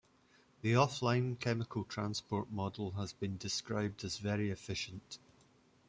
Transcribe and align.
The 0.63 0.73
offline 0.73 1.39
chemical 1.39 1.83
transport 1.83 2.49
model 2.51 2.89
has 2.93 3.13
been 3.13 3.37
described 3.37 4.03
as 4.03 4.17
"very 4.17 4.49
efficient". 4.49 5.19